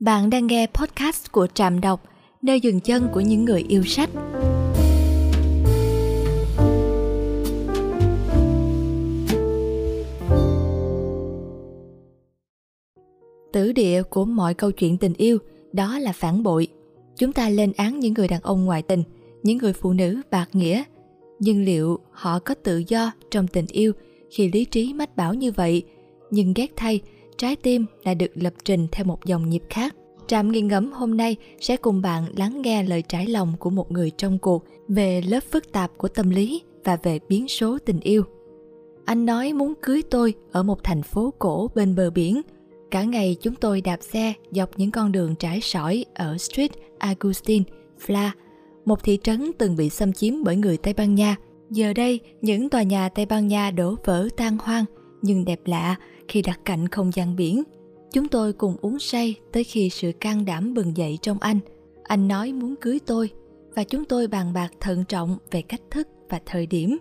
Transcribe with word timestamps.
Bạn 0.00 0.30
đang 0.30 0.46
nghe 0.46 0.66
podcast 0.66 1.32
của 1.32 1.46
Trạm 1.46 1.80
Đọc, 1.80 2.02
nơi 2.42 2.60
dừng 2.60 2.80
chân 2.80 3.08
của 3.12 3.20
những 3.20 3.44
người 3.44 3.64
yêu 3.68 3.82
sách. 3.84 4.10
Tử 13.52 13.72
địa 13.72 14.02
của 14.02 14.24
mọi 14.24 14.54
câu 14.54 14.70
chuyện 14.70 14.98
tình 14.98 15.14
yêu 15.14 15.38
đó 15.72 15.98
là 15.98 16.12
phản 16.12 16.42
bội. 16.42 16.68
Chúng 17.16 17.32
ta 17.32 17.48
lên 17.48 17.72
án 17.76 18.00
những 18.00 18.14
người 18.14 18.28
đàn 18.28 18.42
ông 18.42 18.64
ngoại 18.64 18.82
tình, 18.82 19.02
những 19.42 19.58
người 19.58 19.72
phụ 19.72 19.92
nữ 19.92 20.20
bạc 20.30 20.48
nghĩa. 20.52 20.82
Nhưng 21.38 21.64
liệu 21.64 21.98
họ 22.10 22.38
có 22.38 22.54
tự 22.54 22.82
do 22.88 23.12
trong 23.30 23.46
tình 23.46 23.66
yêu 23.68 23.92
khi 24.30 24.50
lý 24.52 24.64
trí 24.64 24.92
mách 24.92 25.16
bảo 25.16 25.34
như 25.34 25.52
vậy? 25.52 25.82
Nhưng 26.30 26.54
ghét 26.54 26.72
thay, 26.76 27.00
trái 27.38 27.56
tim 27.56 27.86
lại 28.04 28.14
được 28.14 28.30
lập 28.34 28.52
trình 28.64 28.86
theo 28.92 29.04
một 29.04 29.24
dòng 29.24 29.48
nhịp 29.48 29.62
khác. 29.70 29.94
Trạm 30.26 30.52
nghiền 30.52 30.68
ngẫm 30.68 30.92
hôm 30.92 31.16
nay 31.16 31.36
sẽ 31.60 31.76
cùng 31.76 32.02
bạn 32.02 32.24
lắng 32.36 32.62
nghe 32.62 32.82
lời 32.82 33.02
trải 33.02 33.26
lòng 33.26 33.54
của 33.58 33.70
một 33.70 33.92
người 33.92 34.10
trong 34.10 34.38
cuộc 34.38 34.64
về 34.88 35.20
lớp 35.20 35.40
phức 35.50 35.72
tạp 35.72 35.90
của 35.98 36.08
tâm 36.08 36.30
lý 36.30 36.62
và 36.84 36.96
về 37.02 37.18
biến 37.28 37.48
số 37.48 37.78
tình 37.78 38.00
yêu. 38.00 38.22
Anh 39.04 39.26
nói 39.26 39.52
muốn 39.52 39.74
cưới 39.82 40.02
tôi 40.10 40.34
ở 40.52 40.62
một 40.62 40.84
thành 40.84 41.02
phố 41.02 41.32
cổ 41.38 41.70
bên 41.74 41.94
bờ 41.94 42.10
biển. 42.10 42.42
Cả 42.90 43.02
ngày 43.02 43.36
chúng 43.40 43.54
tôi 43.54 43.80
đạp 43.80 43.98
xe 44.00 44.32
dọc 44.50 44.78
những 44.78 44.90
con 44.90 45.12
đường 45.12 45.34
trải 45.34 45.60
sỏi 45.60 46.04
ở 46.14 46.38
Street 46.38 46.70
Agustin, 46.98 47.62
Fla, 48.06 48.30
một 48.84 49.02
thị 49.02 49.18
trấn 49.22 49.50
từng 49.58 49.76
bị 49.76 49.90
xâm 49.90 50.12
chiếm 50.12 50.44
bởi 50.44 50.56
người 50.56 50.76
Tây 50.76 50.94
Ban 50.94 51.14
Nha. 51.14 51.36
Giờ 51.70 51.92
đây, 51.92 52.20
những 52.40 52.68
tòa 52.68 52.82
nhà 52.82 53.08
Tây 53.08 53.26
Ban 53.26 53.48
Nha 53.48 53.70
đổ 53.70 53.94
vỡ 54.04 54.28
tan 54.36 54.58
hoang, 54.58 54.84
nhưng 55.22 55.44
đẹp 55.44 55.60
lạ 55.64 55.96
khi 56.28 56.42
đặt 56.42 56.60
cạnh 56.64 56.88
không 56.88 57.10
gian 57.14 57.36
biển. 57.36 57.62
Chúng 58.12 58.28
tôi 58.28 58.52
cùng 58.52 58.76
uống 58.80 58.98
say 58.98 59.34
tới 59.52 59.64
khi 59.64 59.90
sự 59.90 60.12
can 60.20 60.44
đảm 60.44 60.74
bừng 60.74 60.96
dậy 60.96 61.18
trong 61.22 61.38
anh. 61.38 61.58
Anh 62.02 62.28
nói 62.28 62.52
muốn 62.52 62.74
cưới 62.76 62.98
tôi 63.06 63.30
và 63.74 63.84
chúng 63.84 64.04
tôi 64.04 64.26
bàn 64.26 64.52
bạc 64.52 64.72
thận 64.80 65.04
trọng 65.08 65.38
về 65.50 65.62
cách 65.62 65.82
thức 65.90 66.08
và 66.28 66.40
thời 66.46 66.66
điểm. 66.66 66.98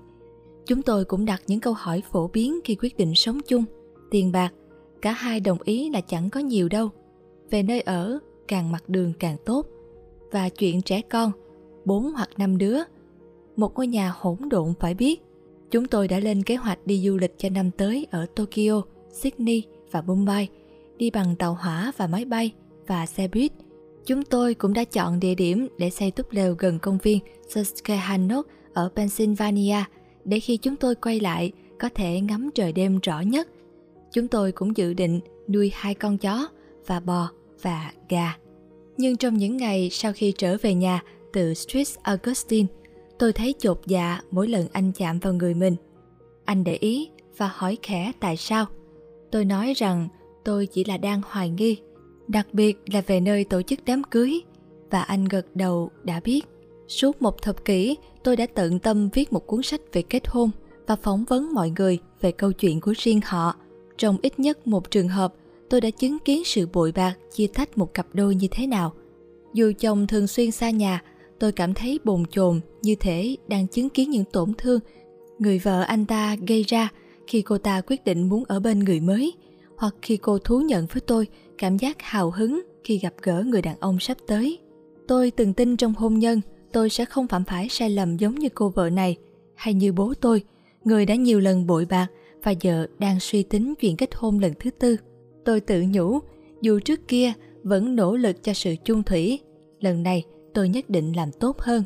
Chúng 0.65 0.81
tôi 0.81 1.05
cũng 1.05 1.25
đặt 1.25 1.41
những 1.47 1.59
câu 1.59 1.73
hỏi 1.73 2.03
phổ 2.11 2.27
biến 2.27 2.59
khi 2.63 2.75
quyết 2.75 2.97
định 2.97 3.15
sống 3.15 3.39
chung. 3.47 3.63
Tiền 4.11 4.31
bạc, 4.31 4.53
cả 5.01 5.11
hai 5.11 5.39
đồng 5.39 5.57
ý 5.63 5.89
là 5.89 6.01
chẳng 6.01 6.29
có 6.29 6.39
nhiều 6.39 6.69
đâu. 6.69 6.89
Về 7.49 7.63
nơi 7.63 7.81
ở, 7.81 8.19
càng 8.47 8.71
mặt 8.71 8.89
đường 8.89 9.13
càng 9.19 9.37
tốt. 9.45 9.65
Và 10.31 10.49
chuyện 10.49 10.81
trẻ 10.81 11.01
con, 11.01 11.31
bốn 11.85 12.13
hoặc 12.13 12.29
năm 12.37 12.57
đứa. 12.57 12.77
Một 13.55 13.75
ngôi 13.75 13.87
nhà 13.87 14.13
hỗn 14.17 14.37
độn 14.49 14.73
phải 14.79 14.93
biết. 14.93 15.21
Chúng 15.71 15.85
tôi 15.87 16.07
đã 16.07 16.19
lên 16.19 16.43
kế 16.43 16.55
hoạch 16.55 16.87
đi 16.87 17.01
du 17.05 17.17
lịch 17.17 17.33
cho 17.37 17.49
năm 17.49 17.71
tới 17.71 18.07
ở 18.11 18.25
Tokyo, 18.35 18.81
Sydney 19.11 19.63
và 19.91 20.01
Mumbai, 20.01 20.49
đi 20.97 21.09
bằng 21.09 21.35
tàu 21.35 21.53
hỏa 21.53 21.91
và 21.97 22.07
máy 22.07 22.25
bay 22.25 22.51
và 22.87 23.05
xe 23.05 23.27
buýt. 23.27 23.51
Chúng 24.05 24.23
tôi 24.23 24.53
cũng 24.53 24.73
đã 24.73 24.83
chọn 24.83 25.19
địa 25.19 25.35
điểm 25.35 25.67
để 25.77 25.89
xây 25.89 26.11
túp 26.11 26.31
lều 26.31 26.55
gần 26.59 26.79
công 26.79 26.97
viên 26.97 27.19
Susquehannock 27.47 28.49
ở 28.73 28.89
Pennsylvania 28.95 29.83
để 30.25 30.39
khi 30.39 30.57
chúng 30.57 30.75
tôi 30.75 30.95
quay 30.95 31.19
lại 31.19 31.51
có 31.79 31.89
thể 31.95 32.21
ngắm 32.21 32.49
trời 32.55 32.71
đêm 32.71 32.99
rõ 32.99 33.21
nhất. 33.21 33.47
Chúng 34.13 34.27
tôi 34.27 34.51
cũng 34.51 34.77
dự 34.77 34.93
định 34.93 35.19
nuôi 35.47 35.71
hai 35.73 35.93
con 35.93 36.17
chó 36.17 36.47
và 36.85 36.99
bò 36.99 37.29
và 37.61 37.91
gà. 38.09 38.37
Nhưng 38.97 39.17
trong 39.17 39.37
những 39.37 39.57
ngày 39.57 39.89
sau 39.91 40.13
khi 40.13 40.33
trở 40.37 40.57
về 40.61 40.73
nhà 40.73 41.03
từ 41.33 41.53
Street 41.53 41.87
Augustine, 42.01 42.67
tôi 43.19 43.33
thấy 43.33 43.55
chột 43.59 43.81
dạ 43.85 44.19
mỗi 44.31 44.47
lần 44.47 44.67
anh 44.71 44.91
chạm 44.91 45.19
vào 45.19 45.33
người 45.33 45.53
mình. 45.53 45.75
Anh 46.45 46.63
để 46.63 46.75
ý 46.75 47.09
và 47.37 47.51
hỏi 47.53 47.77
khẽ 47.81 48.11
tại 48.19 48.37
sao. 48.37 48.65
Tôi 49.31 49.45
nói 49.45 49.73
rằng 49.73 50.07
tôi 50.43 50.65
chỉ 50.65 50.83
là 50.83 50.97
đang 50.97 51.21
hoài 51.25 51.49
nghi, 51.49 51.77
đặc 52.27 52.47
biệt 52.53 52.77
là 52.85 53.01
về 53.01 53.19
nơi 53.19 53.43
tổ 53.43 53.61
chức 53.61 53.79
đám 53.85 54.03
cưới. 54.03 54.41
Và 54.91 55.01
anh 55.01 55.25
gật 55.25 55.55
đầu 55.55 55.89
đã 56.03 56.19
biết. 56.23 56.45
Suốt 56.87 57.21
một 57.21 57.41
thập 57.41 57.65
kỷ, 57.65 57.97
tôi 58.23 58.35
đã 58.35 58.47
tận 58.55 58.79
tâm 58.79 59.09
viết 59.13 59.33
một 59.33 59.47
cuốn 59.47 59.63
sách 59.63 59.81
về 59.93 60.01
kết 60.01 60.27
hôn 60.27 60.49
và 60.87 60.95
phỏng 60.95 61.23
vấn 61.23 61.53
mọi 61.53 61.69
người 61.69 61.99
về 62.21 62.31
câu 62.31 62.51
chuyện 62.51 62.81
của 62.81 62.93
riêng 62.97 63.21
họ. 63.25 63.55
Trong 63.97 64.17
ít 64.21 64.39
nhất 64.39 64.67
một 64.67 64.91
trường 64.91 65.07
hợp, 65.07 65.33
tôi 65.69 65.81
đã 65.81 65.89
chứng 65.89 66.19
kiến 66.19 66.43
sự 66.45 66.67
bội 66.73 66.91
bạc 66.91 67.13
chia 67.31 67.47
tách 67.47 67.77
một 67.77 67.93
cặp 67.93 68.07
đôi 68.13 68.35
như 68.35 68.47
thế 68.51 68.67
nào. 68.67 68.93
Dù 69.53 69.71
chồng 69.79 70.07
thường 70.07 70.27
xuyên 70.27 70.51
xa 70.51 70.69
nhà, 70.69 71.01
tôi 71.39 71.51
cảm 71.51 71.73
thấy 71.73 71.99
bồn 72.03 72.23
chồn 72.31 72.59
như 72.81 72.95
thể 72.99 73.35
đang 73.47 73.67
chứng 73.67 73.89
kiến 73.89 74.09
những 74.09 74.25
tổn 74.25 74.53
thương 74.57 74.79
người 75.39 75.59
vợ 75.59 75.81
anh 75.81 76.05
ta 76.05 76.35
gây 76.47 76.63
ra 76.63 76.89
khi 77.27 77.41
cô 77.41 77.57
ta 77.57 77.81
quyết 77.81 78.03
định 78.03 78.29
muốn 78.29 78.43
ở 78.47 78.59
bên 78.59 78.79
người 78.79 78.99
mới 78.99 79.33
hoặc 79.77 79.95
khi 80.01 80.17
cô 80.17 80.39
thú 80.39 80.61
nhận 80.61 80.85
với 80.85 81.01
tôi 81.01 81.27
cảm 81.57 81.77
giác 81.77 82.01
hào 82.01 82.31
hứng 82.31 82.61
khi 82.83 82.97
gặp 82.97 83.13
gỡ 83.21 83.43
người 83.47 83.61
đàn 83.61 83.79
ông 83.79 83.99
sắp 83.99 84.17
tới. 84.27 84.59
Tôi 85.07 85.31
từng 85.31 85.53
tin 85.53 85.77
trong 85.77 85.93
hôn 85.97 86.19
nhân 86.19 86.41
tôi 86.71 86.89
sẽ 86.89 87.05
không 87.05 87.27
phạm 87.27 87.43
phải 87.43 87.69
sai 87.69 87.89
lầm 87.89 88.17
giống 88.17 88.35
như 88.35 88.49
cô 88.49 88.69
vợ 88.69 88.89
này 88.89 89.17
hay 89.55 89.73
như 89.73 89.91
bố 89.91 90.13
tôi, 90.21 90.43
người 90.83 91.05
đã 91.05 91.15
nhiều 91.15 91.39
lần 91.39 91.67
bội 91.67 91.85
bạc 91.85 92.07
và 92.43 92.51
giờ 92.51 92.87
đang 92.99 93.19
suy 93.19 93.43
tính 93.43 93.73
chuyện 93.75 93.97
kết 93.97 94.09
hôn 94.15 94.39
lần 94.39 94.53
thứ 94.59 94.69
tư. 94.69 94.97
Tôi 95.45 95.59
tự 95.59 95.83
nhủ, 95.89 96.19
dù 96.61 96.79
trước 96.79 97.07
kia 97.07 97.33
vẫn 97.63 97.95
nỗ 97.95 98.15
lực 98.15 98.43
cho 98.43 98.53
sự 98.53 98.75
chung 98.85 99.03
thủy, 99.03 99.39
lần 99.79 100.03
này 100.03 100.23
tôi 100.57 100.69
nhất 100.69 100.89
định 100.89 101.13
làm 101.15 101.31
tốt 101.31 101.61
hơn. 101.61 101.83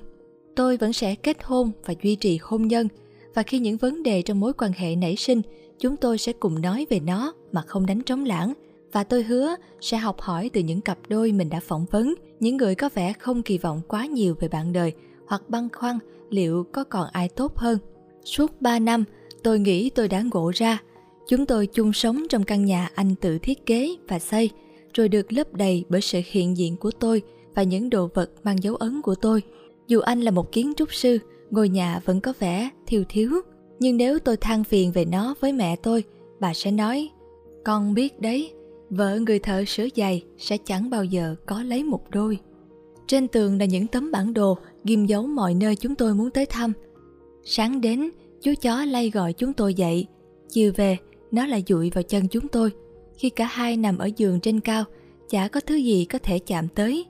Tôi 0.55 0.77
vẫn 0.77 0.93
sẽ 0.93 1.15
kết 1.15 1.37
hôn 1.43 1.71
và 1.85 1.93
duy 2.03 2.15
trì 2.15 2.39
hôn 2.41 2.67
nhân, 2.67 2.87
và 3.33 3.43
khi 3.43 3.59
những 3.59 3.77
vấn 3.77 4.03
đề 4.03 4.21
trong 4.21 4.39
mối 4.39 4.53
quan 4.53 4.71
hệ 4.75 4.95
nảy 4.95 5.15
sinh, 5.15 5.41
chúng 5.79 5.97
tôi 5.97 6.17
sẽ 6.17 6.33
cùng 6.33 6.61
nói 6.61 6.87
về 6.89 6.99
nó 6.99 7.33
mà 7.51 7.61
không 7.61 7.85
đánh 7.85 8.01
trống 8.01 8.25
lãng, 8.25 8.53
và 8.91 9.03
tôi 9.03 9.23
hứa 9.23 9.55
sẽ 9.81 9.97
học 9.97 10.21
hỏi 10.21 10.49
từ 10.53 10.61
những 10.61 10.81
cặp 10.81 10.97
đôi 11.09 11.31
mình 11.31 11.49
đã 11.49 11.59
phỏng 11.59 11.85
vấn, 11.91 12.13
những 12.39 12.57
người 12.57 12.75
có 12.75 12.89
vẻ 12.93 13.13
không 13.13 13.43
kỳ 13.43 13.57
vọng 13.57 13.81
quá 13.87 14.05
nhiều 14.05 14.35
về 14.39 14.47
bạn 14.47 14.73
đời, 14.73 14.93
hoặc 15.27 15.49
băn 15.49 15.69
khoăn 15.73 15.99
liệu 16.29 16.65
có 16.71 16.83
còn 16.83 17.07
ai 17.11 17.29
tốt 17.29 17.57
hơn 17.57 17.77
suốt 18.25 18.61
3 18.61 18.79
năm, 18.79 19.03
tôi 19.43 19.59
nghĩ 19.59 19.89
tôi 19.89 20.07
đã 20.07 20.23
ngộ 20.33 20.51
ra, 20.55 20.81
chúng 21.27 21.45
tôi 21.45 21.67
chung 21.67 21.93
sống 21.93 22.23
trong 22.29 22.43
căn 22.43 22.65
nhà 22.65 22.89
anh 22.95 23.15
tự 23.15 23.37
thiết 23.37 23.65
kế 23.65 23.95
và 24.07 24.19
xây, 24.19 24.49
rồi 24.93 25.09
được 25.09 25.33
lấp 25.33 25.53
đầy 25.53 25.85
bởi 25.89 26.01
sự 26.01 26.21
hiện 26.25 26.57
diện 26.57 26.77
của 26.77 26.91
tôi 26.91 27.21
và 27.55 27.63
những 27.63 27.89
đồ 27.89 28.09
vật 28.13 28.31
mang 28.43 28.63
dấu 28.63 28.75
ấn 28.75 29.01
của 29.01 29.15
tôi. 29.15 29.43
Dù 29.87 29.99
anh 29.99 30.21
là 30.21 30.31
một 30.31 30.51
kiến 30.51 30.73
trúc 30.77 30.93
sư, 30.93 31.17
ngôi 31.49 31.69
nhà 31.69 32.01
vẫn 32.05 32.21
có 32.21 32.33
vẻ 32.39 32.69
thiếu 32.87 33.03
thiếu. 33.09 33.31
Nhưng 33.79 33.97
nếu 33.97 34.19
tôi 34.19 34.37
than 34.37 34.63
phiền 34.63 34.91
về 34.91 35.05
nó 35.05 35.35
với 35.39 35.53
mẹ 35.53 35.75
tôi, 35.75 36.03
bà 36.39 36.53
sẽ 36.53 36.71
nói, 36.71 37.09
con 37.65 37.93
biết 37.93 38.21
đấy, 38.21 38.51
vợ 38.89 39.19
người 39.19 39.39
thợ 39.39 39.65
sửa 39.65 39.87
giày 39.95 40.23
sẽ 40.37 40.57
chẳng 40.57 40.89
bao 40.89 41.03
giờ 41.03 41.35
có 41.45 41.63
lấy 41.63 41.83
một 41.83 42.09
đôi. 42.09 42.39
Trên 43.07 43.27
tường 43.27 43.59
là 43.59 43.65
những 43.65 43.87
tấm 43.87 44.11
bản 44.11 44.33
đồ 44.33 44.57
ghim 44.83 45.05
dấu 45.05 45.27
mọi 45.27 45.53
nơi 45.53 45.75
chúng 45.75 45.95
tôi 45.95 46.13
muốn 46.13 46.31
tới 46.31 46.45
thăm. 46.45 46.73
Sáng 47.43 47.81
đến, 47.81 48.09
chú 48.41 48.53
chó 48.61 48.85
lay 48.85 49.09
gọi 49.09 49.33
chúng 49.33 49.53
tôi 49.53 49.73
dậy. 49.73 50.07
Chiều 50.49 50.71
về, 50.75 50.97
nó 51.31 51.45
lại 51.47 51.63
dụi 51.67 51.89
vào 51.89 52.03
chân 52.03 52.27
chúng 52.27 52.47
tôi. 52.47 52.71
Khi 53.17 53.29
cả 53.29 53.45
hai 53.45 53.77
nằm 53.77 53.97
ở 53.97 54.09
giường 54.17 54.39
trên 54.39 54.59
cao, 54.59 54.83
chả 55.29 55.47
có 55.47 55.59
thứ 55.59 55.75
gì 55.75 56.05
có 56.05 56.19
thể 56.23 56.39
chạm 56.39 56.67
tới 56.67 57.05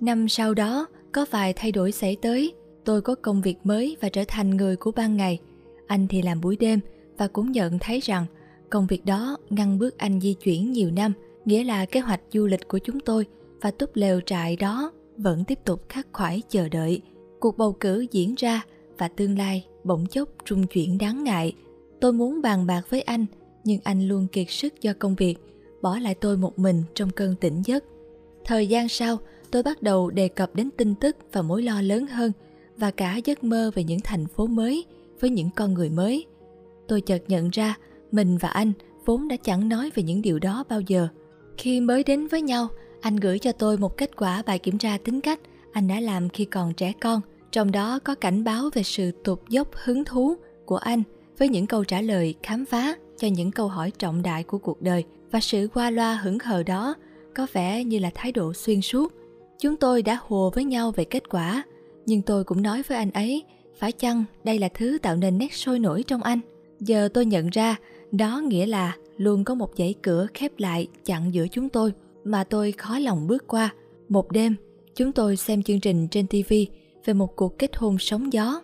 năm 0.00 0.28
sau 0.28 0.54
đó, 0.54 0.86
có 1.12 1.26
vài 1.30 1.52
thay 1.52 1.72
đổi 1.72 1.92
xảy 1.92 2.16
tới. 2.22 2.54
Tôi 2.84 3.02
có 3.02 3.14
công 3.14 3.42
việc 3.42 3.56
mới 3.64 3.96
và 4.00 4.08
trở 4.08 4.24
thành 4.28 4.50
người 4.50 4.76
của 4.76 4.92
ban 4.92 5.16
ngày. 5.16 5.38
Anh 5.86 6.06
thì 6.08 6.22
làm 6.22 6.40
buổi 6.40 6.56
đêm 6.56 6.80
và 7.18 7.28
cũng 7.28 7.52
nhận 7.52 7.78
thấy 7.78 8.00
rằng 8.00 8.26
công 8.70 8.86
việc 8.86 9.04
đó 9.04 9.36
ngăn 9.50 9.78
bước 9.78 9.98
anh 9.98 10.20
di 10.20 10.34
chuyển 10.34 10.72
nhiều 10.72 10.90
năm, 10.90 11.12
nghĩa 11.44 11.64
là 11.64 11.86
kế 11.86 12.00
hoạch 12.00 12.20
du 12.32 12.46
lịch 12.46 12.68
của 12.68 12.78
chúng 12.78 13.00
tôi 13.00 13.26
và 13.60 13.70
túp 13.70 13.90
lều 13.96 14.20
trại 14.20 14.56
đó 14.56 14.92
vẫn 15.16 15.44
tiếp 15.44 15.58
tục 15.64 15.88
khắc 15.88 16.06
khoải 16.12 16.42
chờ 16.48 16.68
đợi. 16.68 17.02
Cuộc 17.40 17.58
bầu 17.58 17.72
cử 17.72 18.06
diễn 18.10 18.34
ra 18.34 18.64
và 18.98 19.08
tương 19.08 19.38
lai 19.38 19.66
bỗng 19.84 20.06
chốc 20.06 20.28
trung 20.44 20.66
chuyển 20.66 20.98
đáng 20.98 21.24
ngại. 21.24 21.52
Tôi 22.00 22.12
muốn 22.12 22.42
bàn 22.42 22.66
bạc 22.66 22.82
với 22.90 23.02
anh, 23.02 23.26
nhưng 23.64 23.80
anh 23.84 24.08
luôn 24.08 24.26
kiệt 24.32 24.46
sức 24.50 24.80
do 24.80 24.92
công 24.98 25.14
việc, 25.14 25.36
bỏ 25.82 25.98
lại 25.98 26.14
tôi 26.14 26.36
một 26.36 26.58
mình 26.58 26.82
trong 26.94 27.10
cơn 27.10 27.34
tỉnh 27.40 27.62
giấc. 27.64 27.84
Thời 28.44 28.66
gian 28.66 28.88
sau 28.88 29.18
tôi 29.50 29.62
bắt 29.62 29.82
đầu 29.82 30.10
đề 30.10 30.28
cập 30.28 30.54
đến 30.54 30.70
tin 30.76 30.94
tức 30.94 31.16
và 31.32 31.42
mối 31.42 31.62
lo 31.62 31.80
lớn 31.80 32.06
hơn 32.06 32.32
và 32.76 32.90
cả 32.90 33.16
giấc 33.24 33.44
mơ 33.44 33.70
về 33.74 33.84
những 33.84 34.00
thành 34.00 34.26
phố 34.26 34.46
mới 34.46 34.84
với 35.20 35.30
những 35.30 35.50
con 35.56 35.74
người 35.74 35.90
mới. 35.90 36.26
Tôi 36.88 37.00
chợt 37.00 37.22
nhận 37.28 37.50
ra 37.50 37.74
mình 38.12 38.38
và 38.38 38.48
anh 38.48 38.72
vốn 39.04 39.28
đã 39.28 39.36
chẳng 39.36 39.68
nói 39.68 39.90
về 39.94 40.02
những 40.02 40.22
điều 40.22 40.38
đó 40.38 40.64
bao 40.68 40.80
giờ. 40.80 41.08
Khi 41.58 41.80
mới 41.80 42.04
đến 42.04 42.26
với 42.26 42.42
nhau, 42.42 42.68
anh 43.00 43.16
gửi 43.16 43.38
cho 43.38 43.52
tôi 43.52 43.78
một 43.78 43.96
kết 43.96 44.16
quả 44.16 44.42
bài 44.46 44.58
kiểm 44.58 44.78
tra 44.78 44.98
tính 45.04 45.20
cách 45.20 45.40
anh 45.72 45.88
đã 45.88 46.00
làm 46.00 46.28
khi 46.28 46.44
còn 46.44 46.74
trẻ 46.74 46.92
con. 47.00 47.20
Trong 47.52 47.72
đó 47.72 47.98
có 47.98 48.14
cảnh 48.14 48.44
báo 48.44 48.70
về 48.74 48.82
sự 48.82 49.10
tụt 49.24 49.38
dốc 49.48 49.68
hứng 49.74 50.04
thú 50.04 50.34
của 50.64 50.76
anh 50.76 51.02
với 51.38 51.48
những 51.48 51.66
câu 51.66 51.84
trả 51.84 52.00
lời 52.00 52.34
khám 52.42 52.64
phá 52.64 52.96
cho 53.18 53.28
những 53.28 53.50
câu 53.50 53.68
hỏi 53.68 53.90
trọng 53.98 54.22
đại 54.22 54.42
của 54.42 54.58
cuộc 54.58 54.82
đời 54.82 55.04
và 55.30 55.40
sự 55.40 55.68
qua 55.74 55.90
loa 55.90 56.14
hững 56.14 56.38
hờ 56.38 56.62
đó 56.62 56.94
có 57.34 57.46
vẻ 57.52 57.84
như 57.84 57.98
là 57.98 58.10
thái 58.14 58.32
độ 58.32 58.52
xuyên 58.52 58.80
suốt 58.80 59.12
chúng 59.58 59.76
tôi 59.76 60.02
đã 60.02 60.18
hùa 60.22 60.50
với 60.50 60.64
nhau 60.64 60.92
về 60.96 61.04
kết 61.04 61.28
quả 61.28 61.62
nhưng 62.06 62.22
tôi 62.22 62.44
cũng 62.44 62.62
nói 62.62 62.82
với 62.88 62.98
anh 62.98 63.10
ấy 63.10 63.42
phải 63.78 63.92
chăng 63.92 64.24
đây 64.44 64.58
là 64.58 64.68
thứ 64.68 64.98
tạo 65.02 65.16
nên 65.16 65.38
nét 65.38 65.54
sôi 65.54 65.78
nổi 65.78 66.02
trong 66.02 66.22
anh 66.22 66.40
giờ 66.80 67.08
tôi 67.14 67.26
nhận 67.26 67.50
ra 67.50 67.76
đó 68.12 68.40
nghĩa 68.44 68.66
là 68.66 68.96
luôn 69.16 69.44
có 69.44 69.54
một 69.54 69.70
dãy 69.78 69.94
cửa 70.02 70.26
khép 70.34 70.52
lại 70.58 70.86
chặn 71.04 71.34
giữa 71.34 71.46
chúng 71.48 71.68
tôi 71.68 71.92
mà 72.26 72.44
tôi 72.44 72.72
khó 72.72 72.98
lòng 72.98 73.26
bước 73.26 73.46
qua. 73.46 73.74
Một 74.08 74.32
đêm, 74.32 74.54
chúng 74.94 75.12
tôi 75.12 75.36
xem 75.36 75.62
chương 75.62 75.80
trình 75.80 76.08
trên 76.08 76.26
TV 76.26 76.52
về 77.04 77.14
một 77.14 77.36
cuộc 77.36 77.58
kết 77.58 77.76
hôn 77.76 77.96
sóng 77.98 78.32
gió. 78.32 78.62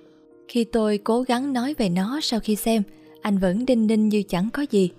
Khi 0.49 0.65
tôi 0.65 0.99
cố 0.99 1.23
gắng 1.23 1.53
nói 1.53 1.75
về 1.79 1.89
nó 1.89 2.21
sau 2.23 2.41
khi 2.41 2.57
xem, 2.57 2.83
anh 3.23 3.39
vẫn 3.39 3.67
đinh 3.67 3.87
ninh 3.87 4.09
như 4.09 4.23
chẳng 4.23 4.49
có 4.53 4.65
gì. 4.71 4.91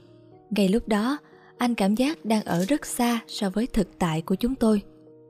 Ngay 0.50 0.68
lúc 0.70 0.88
đó, 0.88 1.18
anh 1.58 1.76
cảm 1.76 1.96
giác 1.96 2.26
đang 2.26 2.44
ở 2.44 2.66
rất 2.66 2.86
xa 2.86 3.20
so 3.28 3.50
với 3.50 3.68
thực 3.68 4.00
tại 4.00 4.22
của 4.22 4.36
chúng 4.36 4.56
tôi. 4.56 4.82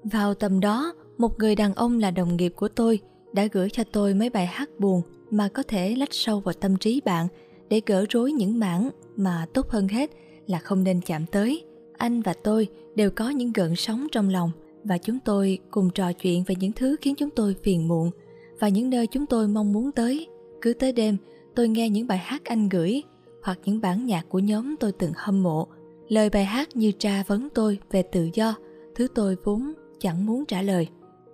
Vào 0.04 0.34
tầm 0.34 0.60
đó, 0.60 0.94
một 1.18 1.40
người 1.40 1.56
đàn 1.56 1.74
ông 1.74 2.00
là 2.00 2.12
đồng 2.12 2.38
nghiệp 2.38 2.54
của 2.56 2.68
tôi 2.68 3.00
đã 3.34 3.48
gửi 3.52 3.70
cho 3.70 3.84
tôi 3.92 4.14
mấy 4.14 4.30
bài 4.30 4.46
hát 4.46 4.70
buồn 4.80 5.02
mà 5.32 5.48
có 5.48 5.64
thể 5.64 5.96
lách 5.96 6.14
sâu 6.14 6.40
vào 6.40 6.54
tâm 6.54 6.78
trí 6.78 7.02
bạn 7.06 7.28
để 7.70 7.82
gỡ 7.86 8.06
rối 8.10 8.32
những 8.32 8.60
mảng 8.60 8.90
mà 9.16 9.46
tốt 9.54 9.70
hơn 9.70 9.88
hết 9.88 10.10
là 10.48 10.60
không 10.60 10.84
nên 10.84 11.02
chạm 11.02 11.26
tới. 11.26 11.64
Anh 11.98 12.22
và 12.22 12.34
tôi 12.44 12.68
đều 12.96 13.12
có 13.12 13.30
những 13.30 13.54
gợn 13.54 13.76
sóng 13.76 14.08
trong 14.12 14.30
lòng 14.30 14.52
và 14.84 14.98
chúng 14.98 15.20
tôi 15.20 15.60
cùng 15.72 15.90
trò 15.90 16.14
chuyện 16.14 16.44
về 16.48 16.56
những 16.60 16.72
thứ 16.72 16.96
khiến 17.02 17.16
chúng 17.16 17.30
tôi 17.30 17.56
phiền 17.64 17.88
muộn 17.88 18.12
và 18.60 18.70
những 18.70 18.90
nơi 18.90 19.08
chúng 19.08 19.26
tôi 19.26 19.48
mong 19.48 19.74
muốn 19.74 19.92
tới. 19.92 20.28
Cứ 20.62 20.74
tới 20.74 20.92
đêm, 20.92 21.18
tôi 21.56 21.68
nghe 21.68 21.90
những 21.90 22.08
bài 22.08 22.18
hát 22.18 22.46
anh 22.46 22.70
gửi 22.70 23.04
hoặc 23.44 23.60
những 23.66 23.82
bản 23.82 24.06
nhạc 24.06 24.30
của 24.30 24.40
nhóm 24.40 24.76
tôi 24.80 24.92
từng 24.92 25.12
hâm 25.16 25.44
mộ. 25.44 25.68
Lời 26.08 26.30
bài 26.30 26.46
hát 26.46 26.76
như 26.76 26.92
tra 26.92 27.24
vấn 27.28 27.50
tôi 27.50 27.80
về 27.92 28.04
tự 28.04 28.30
do, 28.34 28.56
thứ 28.96 29.08
tôi 29.16 29.36
vốn 29.44 29.74
chẳng 30.04 30.26
muốn 30.26 30.46
trả 30.46 30.62
lời. 30.62 30.88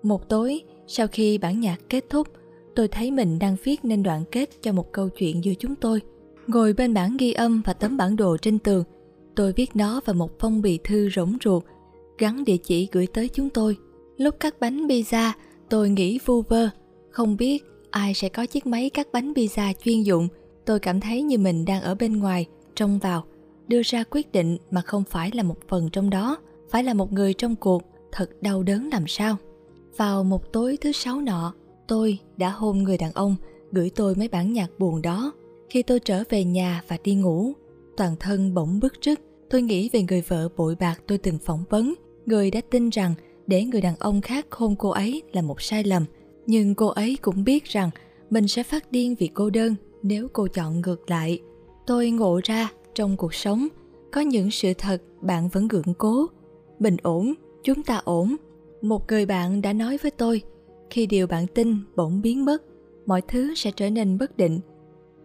Một 0.04 0.30
tối, 0.30 0.62
sau 0.88 1.08
khi 1.08 1.38
bản 1.38 1.60
nhạc 1.60 1.78
kết 1.90 2.06
thúc, 2.10 2.28
tôi 2.76 2.88
thấy 2.88 3.12
mình 3.12 3.40
đang 3.40 3.56
viết 3.64 3.86
nên 3.86 4.04
đoạn 4.04 4.24
kết 4.32 4.50
cho 4.62 4.74
một 4.74 4.92
câu 4.92 5.10
chuyện 5.10 5.44
giữa 5.44 5.54
chúng 5.60 5.76
tôi. 5.76 6.02
Ngồi 6.48 6.74
bên 6.74 6.94
bản 6.94 7.18
ghi 7.18 7.34
âm 7.34 7.62
và 7.66 7.74
tấm 7.74 7.98
bản 7.98 8.16
đồ 8.16 8.38
trên 8.38 8.60
tường, 8.60 8.84
tôi 9.36 9.54
viết 9.54 9.76
nó 9.76 10.02
vào 10.06 10.14
một 10.14 10.40
phong 10.40 10.62
bì 10.62 10.80
thư 10.84 11.10
rỗng 11.10 11.38
ruột, 11.44 11.64
gắn 12.18 12.44
địa 12.46 12.58
chỉ 12.58 12.88
gửi 12.92 13.08
tới 13.08 13.30
chúng 13.30 13.50
tôi. 13.50 13.78
Lúc 14.18 14.36
cắt 14.40 14.60
bánh 14.60 14.88
pizza, 14.88 15.32
tôi 15.70 15.90
nghĩ 15.90 16.20
vu 16.26 16.42
vơ, 16.42 16.70
không 17.10 17.38
biết 17.38 17.64
ai 17.90 18.14
sẽ 18.14 18.30
có 18.30 18.46
chiếc 18.46 18.68
máy 18.68 18.90
cắt 18.90 19.08
bánh 19.14 19.34
pizza 19.34 19.74
chuyên 19.84 20.02
dụng. 20.02 20.28
Tôi 20.66 20.80
cảm 20.80 21.00
thấy 21.00 21.22
như 21.22 21.38
mình 21.38 21.66
đang 21.66 21.82
ở 21.82 21.96
bên 21.96 22.18
ngoài, 22.18 22.46
trông 22.76 23.00
vào, 23.00 23.24
đưa 23.68 23.82
ra 23.86 24.04
quyết 24.10 24.32
định 24.32 24.58
mà 24.72 24.82
không 24.82 25.04
phải 25.10 25.32
là 25.34 25.44
một 25.44 25.58
phần 25.68 25.90
trong 25.90 26.10
đó, 26.10 26.38
phải 26.70 26.84
là 26.84 26.94
một 26.94 27.14
người 27.14 27.34
trong 27.34 27.56
cuộc, 27.56 27.84
thật 28.12 28.30
đau 28.42 28.64
đớn 28.64 28.90
làm 28.92 29.08
sao. 29.08 29.38
Vào 29.98 30.24
một 30.24 30.54
tối 30.54 30.78
thứ 30.82 30.92
sáu 30.92 31.22
nọ, 31.22 31.54
tôi 31.88 32.20
đã 32.38 32.50
hôn 32.50 32.84
người 32.84 32.98
đàn 32.98 33.12
ông 33.12 33.36
gửi 33.72 33.90
tôi 33.96 34.16
mấy 34.16 34.28
bản 34.28 34.54
nhạc 34.54 34.68
buồn 34.80 35.02
đó. 35.02 35.32
Khi 35.70 35.84
tôi 35.84 36.00
trở 36.00 36.24
về 36.30 36.44
nhà 36.44 36.84
và 36.88 36.98
đi 37.04 37.16
ngủ, 37.16 37.54
toàn 37.98 38.16
thân 38.20 38.54
bỗng 38.54 38.80
bức 38.80 38.94
rứt. 39.02 39.20
Tôi 39.50 39.62
nghĩ 39.62 39.90
về 39.94 40.04
người 40.04 40.22
vợ 40.22 40.50
bội 40.58 40.76
bạc 40.80 41.02
tôi 41.08 41.18
từng 41.18 41.38
phỏng 41.38 41.64
vấn, 41.70 41.94
người 42.26 42.52
đã 42.52 42.62
tin 42.70 42.90
rằng 42.90 43.14
để 43.48 43.66
người 43.66 43.82
đàn 43.82 43.96
ông 43.96 44.22
khác 44.22 44.46
hôn 44.52 44.76
cô 44.76 44.90
ấy 44.90 45.24
là 45.32 45.42
một 45.42 45.62
sai 45.62 45.84
lầm. 45.84 46.06
Nhưng 46.46 46.76
cô 46.76 46.88
ấy 46.88 47.18
cũng 47.22 47.44
biết 47.44 47.66
rằng 47.66 47.90
mình 48.30 48.48
sẽ 48.48 48.64
phát 48.64 48.92
điên 48.92 49.16
vì 49.20 49.28
cô 49.28 49.50
đơn 49.50 49.76
nếu 50.04 50.28
cô 50.34 50.48
chọn 50.48 50.82
ngược 50.82 51.10
lại. 51.10 51.40
Tôi 51.88 52.10
ngộ 52.10 52.40
ra 52.44 52.70
trong 52.96 53.18
cuộc 53.18 53.34
sống 53.34 53.68
có 54.12 54.22
những 54.22 54.52
sự 54.52 54.74
thật 54.78 55.02
bạn 55.22 55.50
vẫn 55.50 55.68
gượng 55.68 55.94
cố. 55.98 56.26
Bình 56.80 56.98
ổn, 57.04 57.34
chúng 57.64 57.84
ta 57.84 58.02
ổn. 58.04 58.36
Một 58.82 59.08
người 59.08 59.26
bạn 59.26 59.62
đã 59.62 59.74
nói 59.74 59.98
với 60.02 60.12
tôi, 60.12 60.42
khi 60.90 61.06
điều 61.06 61.28
bạn 61.28 61.48
tin 61.48 61.78
bỗng 61.96 62.22
biến 62.22 62.46
mất, 62.46 62.64
mọi 63.06 63.22
thứ 63.22 63.56
sẽ 63.56 63.72
trở 63.72 63.90
nên 63.90 64.18
bất 64.18 64.38
định. 64.38 64.60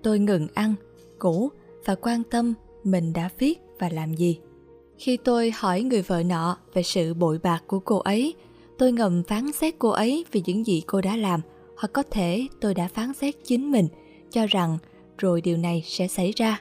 Tôi 0.02 0.18
ngừng 0.18 0.46
ăn, 0.54 0.74
ngủ 1.22 1.48
và 1.84 1.94
quan 1.94 2.22
tâm 2.30 2.54
mình 2.84 3.12
đã 3.12 3.30
viết 3.38 3.60
và 3.78 3.88
làm 3.88 4.14
gì. 4.14 4.38
Khi 4.98 5.16
tôi 5.16 5.50
hỏi 5.50 5.82
người 5.82 6.02
vợ 6.02 6.22
nọ 6.22 6.58
về 6.74 6.82
sự 6.82 7.14
bội 7.14 7.38
bạc 7.42 7.62
của 7.66 7.78
cô 7.78 7.98
ấy, 7.98 8.34
tôi 8.78 8.92
ngầm 8.92 9.22
phán 9.22 9.52
xét 9.52 9.74
cô 9.78 9.88
ấy 9.88 10.24
vì 10.32 10.42
những 10.46 10.66
gì 10.66 10.82
cô 10.86 11.00
đã 11.00 11.16
làm, 11.16 11.40
hoặc 11.76 11.92
có 11.92 12.02
thể 12.10 12.46
tôi 12.60 12.74
đã 12.74 12.88
phán 12.88 13.14
xét 13.14 13.34
chính 13.44 13.70
mình, 13.70 13.88
cho 14.30 14.46
rằng 14.46 14.78
rồi 15.18 15.40
điều 15.40 15.56
này 15.56 15.82
sẽ 15.86 16.08
xảy 16.08 16.32
ra. 16.36 16.60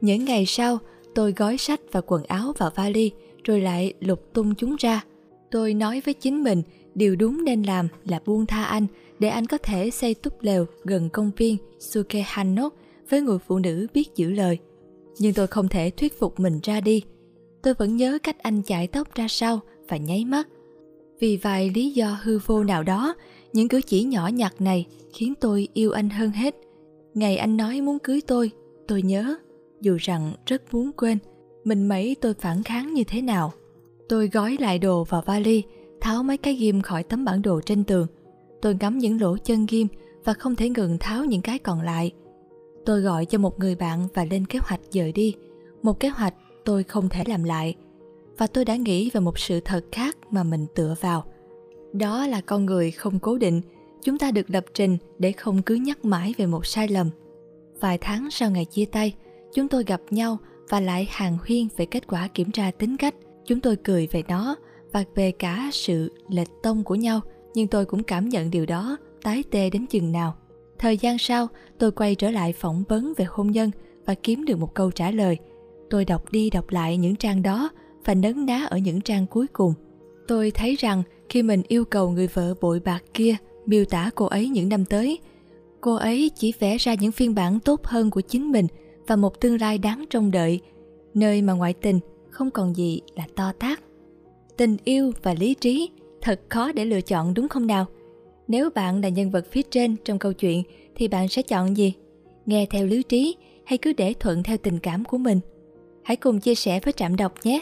Những 0.00 0.24
ngày 0.24 0.46
sau, 0.46 0.78
tôi 1.14 1.32
gói 1.32 1.58
sách 1.58 1.80
và 1.92 2.00
quần 2.00 2.24
áo 2.24 2.52
vào 2.58 2.70
vali, 2.74 3.10
rồi 3.44 3.60
lại 3.60 3.92
lục 4.00 4.32
tung 4.32 4.54
chúng 4.54 4.76
ra. 4.78 5.04
Tôi 5.52 5.74
nói 5.74 6.02
với 6.04 6.14
chính 6.14 6.44
mình, 6.44 6.62
điều 6.94 7.16
đúng 7.16 7.44
nên 7.44 7.62
làm 7.62 7.88
là 8.04 8.20
buông 8.26 8.46
tha 8.46 8.64
anh 8.64 8.86
để 9.18 9.28
anh 9.28 9.46
có 9.46 9.58
thể 9.58 9.90
xây 9.90 10.14
túp 10.14 10.42
lều 10.42 10.66
gần 10.84 11.08
công 11.10 11.30
viên 11.36 11.56
Suke 11.78 12.24
Hanok 12.26 12.74
với 13.10 13.20
người 13.20 13.38
phụ 13.38 13.58
nữ 13.58 13.86
biết 13.94 14.16
giữ 14.16 14.30
lời. 14.30 14.58
Nhưng 15.18 15.34
tôi 15.34 15.46
không 15.46 15.68
thể 15.68 15.90
thuyết 15.90 16.18
phục 16.18 16.40
mình 16.40 16.60
ra 16.62 16.80
đi. 16.80 17.02
Tôi 17.62 17.74
vẫn 17.74 17.96
nhớ 17.96 18.18
cách 18.22 18.38
anh 18.38 18.62
chạy 18.62 18.86
tóc 18.86 19.14
ra 19.14 19.26
sau 19.28 19.60
và 19.88 19.96
nháy 19.96 20.24
mắt. 20.24 20.48
Vì 21.20 21.36
vài 21.36 21.70
lý 21.74 21.90
do 21.90 22.18
hư 22.22 22.38
vô 22.46 22.64
nào 22.64 22.82
đó, 22.82 23.14
những 23.52 23.68
cử 23.68 23.80
chỉ 23.80 24.04
nhỏ 24.04 24.28
nhặt 24.28 24.60
này 24.60 24.86
khiến 25.12 25.34
tôi 25.40 25.68
yêu 25.72 25.90
anh 25.90 26.10
hơn 26.10 26.30
hết. 26.30 26.56
Ngày 27.14 27.36
anh 27.36 27.56
nói 27.56 27.80
muốn 27.80 27.98
cưới 27.98 28.20
tôi, 28.26 28.50
tôi 28.88 29.02
nhớ, 29.02 29.34
dù 29.80 29.96
rằng 30.00 30.32
rất 30.46 30.74
muốn 30.74 30.92
quên, 30.92 31.18
mình 31.64 31.88
mấy 31.88 32.16
tôi 32.20 32.34
phản 32.34 32.62
kháng 32.62 32.94
như 32.94 33.04
thế 33.04 33.22
nào. 33.22 33.52
Tôi 34.12 34.28
gói 34.28 34.56
lại 34.60 34.78
đồ 34.78 35.04
vào 35.04 35.22
vali, 35.26 35.62
tháo 36.00 36.22
mấy 36.22 36.36
cái 36.36 36.54
ghim 36.54 36.82
khỏi 36.82 37.02
tấm 37.02 37.24
bản 37.24 37.42
đồ 37.42 37.60
trên 37.60 37.84
tường. 37.84 38.06
Tôi 38.62 38.76
ngắm 38.80 38.98
những 38.98 39.20
lỗ 39.20 39.36
chân 39.36 39.66
ghim 39.68 39.88
và 40.24 40.34
không 40.34 40.56
thể 40.56 40.68
ngừng 40.68 40.98
tháo 40.98 41.24
những 41.24 41.42
cái 41.42 41.58
còn 41.58 41.80
lại. 41.80 42.12
Tôi 42.86 43.00
gọi 43.00 43.26
cho 43.26 43.38
một 43.38 43.58
người 43.58 43.74
bạn 43.74 44.08
và 44.14 44.24
lên 44.24 44.46
kế 44.46 44.58
hoạch 44.62 44.80
dời 44.90 45.12
đi. 45.12 45.34
Một 45.82 46.00
kế 46.00 46.08
hoạch 46.08 46.34
tôi 46.64 46.84
không 46.84 47.08
thể 47.08 47.24
làm 47.26 47.44
lại. 47.44 47.74
Và 48.38 48.46
tôi 48.46 48.64
đã 48.64 48.76
nghĩ 48.76 49.10
về 49.10 49.20
một 49.20 49.38
sự 49.38 49.60
thật 49.60 49.84
khác 49.92 50.16
mà 50.30 50.42
mình 50.42 50.66
tựa 50.74 50.94
vào. 51.00 51.24
Đó 51.92 52.26
là 52.26 52.40
con 52.40 52.66
người 52.66 52.90
không 52.90 53.18
cố 53.18 53.38
định, 53.38 53.60
chúng 54.02 54.18
ta 54.18 54.30
được 54.30 54.50
lập 54.50 54.64
trình 54.74 54.98
để 55.18 55.32
không 55.32 55.62
cứ 55.62 55.74
nhắc 55.74 56.04
mãi 56.04 56.34
về 56.38 56.46
một 56.46 56.66
sai 56.66 56.88
lầm. 56.88 57.10
Vài 57.80 57.98
tháng 57.98 58.30
sau 58.30 58.50
ngày 58.50 58.64
chia 58.64 58.84
tay, 58.84 59.14
chúng 59.54 59.68
tôi 59.68 59.84
gặp 59.84 60.00
nhau 60.10 60.38
và 60.68 60.80
lại 60.80 61.08
hàng 61.10 61.38
huyên 61.46 61.68
về 61.76 61.86
kết 61.86 62.06
quả 62.06 62.28
kiểm 62.28 62.50
tra 62.50 62.70
tính 62.70 62.96
cách. 62.96 63.14
Chúng 63.46 63.60
tôi 63.60 63.76
cười 63.76 64.06
về 64.06 64.22
nó 64.28 64.56
và 64.92 65.04
về 65.14 65.30
cả 65.30 65.70
sự 65.72 66.12
lệch 66.28 66.48
tông 66.62 66.84
của 66.84 66.94
nhau, 66.94 67.20
nhưng 67.54 67.68
tôi 67.68 67.84
cũng 67.84 68.02
cảm 68.02 68.28
nhận 68.28 68.50
điều 68.50 68.66
đó 68.66 68.96
tái 69.22 69.44
tê 69.50 69.70
đến 69.70 69.86
chừng 69.86 70.12
nào. 70.12 70.34
Thời 70.78 70.96
gian 70.96 71.18
sau, 71.18 71.48
tôi 71.78 71.92
quay 71.92 72.14
trở 72.14 72.30
lại 72.30 72.52
phỏng 72.52 72.84
vấn 72.88 73.12
về 73.16 73.24
hôn 73.28 73.50
nhân 73.50 73.70
và 74.06 74.14
kiếm 74.14 74.44
được 74.44 74.58
một 74.58 74.74
câu 74.74 74.90
trả 74.90 75.10
lời. 75.10 75.38
Tôi 75.90 76.04
đọc 76.04 76.32
đi 76.32 76.50
đọc 76.50 76.70
lại 76.70 76.96
những 76.96 77.16
trang 77.16 77.42
đó 77.42 77.70
và 78.04 78.14
nấn 78.14 78.46
ná 78.46 78.66
ở 78.70 78.78
những 78.78 79.00
trang 79.00 79.26
cuối 79.26 79.46
cùng. 79.46 79.74
Tôi 80.28 80.50
thấy 80.50 80.76
rằng 80.76 81.02
khi 81.28 81.42
mình 81.42 81.62
yêu 81.68 81.84
cầu 81.84 82.10
người 82.10 82.26
vợ 82.26 82.54
bội 82.60 82.80
bạc 82.80 83.04
kia 83.14 83.36
miêu 83.66 83.84
tả 83.84 84.10
cô 84.14 84.26
ấy 84.26 84.48
những 84.48 84.68
năm 84.68 84.84
tới, 84.84 85.18
cô 85.80 85.94
ấy 85.94 86.30
chỉ 86.36 86.52
vẽ 86.58 86.76
ra 86.78 86.94
những 86.94 87.12
phiên 87.12 87.34
bản 87.34 87.60
tốt 87.60 87.84
hơn 87.84 88.10
của 88.10 88.20
chính 88.20 88.52
mình 88.52 88.66
và 89.06 89.16
một 89.16 89.40
tương 89.40 89.60
lai 89.60 89.78
đáng 89.78 90.04
trông 90.10 90.30
đợi, 90.30 90.60
nơi 91.14 91.42
mà 91.42 91.52
ngoại 91.52 91.72
tình 91.72 92.00
không 92.32 92.50
còn 92.50 92.76
gì 92.76 93.00
là 93.16 93.26
to 93.36 93.52
tác. 93.58 93.82
Tình 94.56 94.76
yêu 94.84 95.12
và 95.22 95.34
lý 95.34 95.54
trí 95.54 95.90
thật 96.20 96.40
khó 96.48 96.72
để 96.72 96.84
lựa 96.84 97.00
chọn 97.00 97.34
đúng 97.34 97.48
không 97.48 97.66
nào? 97.66 97.86
Nếu 98.48 98.70
bạn 98.70 99.00
là 99.00 99.08
nhân 99.08 99.30
vật 99.30 99.46
phía 99.50 99.62
trên 99.62 99.96
trong 100.04 100.18
câu 100.18 100.32
chuyện 100.32 100.62
thì 100.94 101.08
bạn 101.08 101.28
sẽ 101.28 101.42
chọn 101.42 101.76
gì? 101.76 101.92
Nghe 102.46 102.66
theo 102.70 102.86
lý 102.86 103.02
trí 103.02 103.36
hay 103.64 103.78
cứ 103.78 103.92
để 103.92 104.14
thuận 104.14 104.42
theo 104.42 104.56
tình 104.56 104.78
cảm 104.78 105.04
của 105.04 105.18
mình? 105.18 105.40
Hãy 106.02 106.16
cùng 106.16 106.40
chia 106.40 106.54
sẻ 106.54 106.80
với 106.80 106.92
Trạm 106.92 107.16
Đọc 107.16 107.34
nhé! 107.44 107.60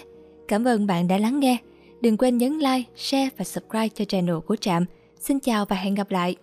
Cảm 0.48 0.64
ơn 0.64 0.86
bạn 0.86 1.08
đã 1.08 1.18
lắng 1.18 1.40
nghe. 1.40 1.56
Đừng 2.00 2.16
quên 2.16 2.38
nhấn 2.38 2.58
like, 2.58 2.82
share 2.96 3.28
và 3.36 3.44
subscribe 3.44 3.88
cho 3.88 4.04
channel 4.04 4.38
của 4.46 4.56
Trạm. 4.56 4.84
Xin 5.20 5.40
chào 5.40 5.64
và 5.64 5.76
hẹn 5.76 5.94
gặp 5.94 6.10
lại! 6.10 6.36